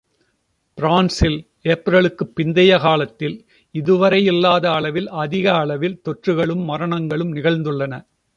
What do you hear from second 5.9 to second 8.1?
தொற்றுகளும், மரணங்களும் நிகழ்ந்துள்ளன.